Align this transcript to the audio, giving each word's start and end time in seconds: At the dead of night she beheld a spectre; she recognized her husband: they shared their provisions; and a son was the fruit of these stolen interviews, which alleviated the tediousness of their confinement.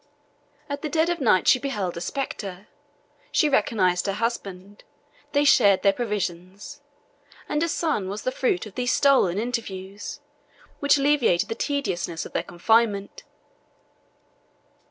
At 0.67 0.81
the 0.81 0.89
dead 0.89 1.11
of 1.11 1.21
night 1.21 1.47
she 1.47 1.59
beheld 1.59 1.95
a 1.95 2.01
spectre; 2.01 2.65
she 3.31 3.47
recognized 3.47 4.07
her 4.07 4.13
husband: 4.13 4.83
they 5.31 5.43
shared 5.45 5.83
their 5.83 5.93
provisions; 5.93 6.81
and 7.47 7.61
a 7.61 7.67
son 7.69 8.09
was 8.09 8.23
the 8.23 8.31
fruit 8.31 8.65
of 8.65 8.73
these 8.73 8.91
stolen 8.91 9.37
interviews, 9.37 10.19
which 10.79 10.97
alleviated 10.97 11.49
the 11.49 11.53
tediousness 11.53 12.25
of 12.25 12.33
their 12.33 12.41
confinement. 12.41 13.21